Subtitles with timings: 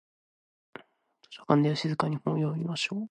[1.21, 3.09] 図書館では静かに本を読みましょう。